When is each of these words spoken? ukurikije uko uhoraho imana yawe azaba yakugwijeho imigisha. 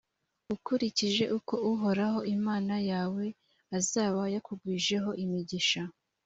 ukurikije 0.55 1.23
uko 1.37 1.55
uhoraho 1.71 2.19
imana 2.35 2.75
yawe 2.91 3.25
azaba 3.77 4.21
yakugwijeho 4.33 5.09
imigisha. 5.23 5.81